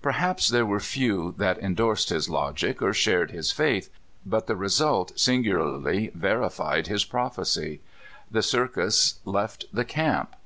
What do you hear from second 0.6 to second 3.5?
were few that indorsed his logic, or shared his